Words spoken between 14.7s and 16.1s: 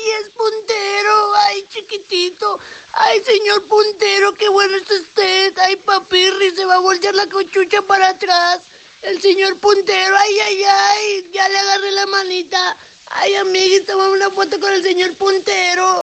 el señor puntero.